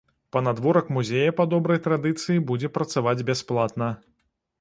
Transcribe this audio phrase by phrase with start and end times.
[0.35, 3.91] Панадворак музея па добрай традыцыі будзе працаваць бясплатна.